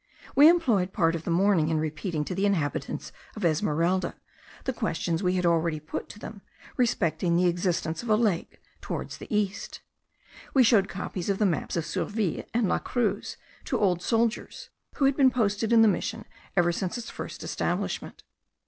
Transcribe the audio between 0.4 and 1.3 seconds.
employed part of the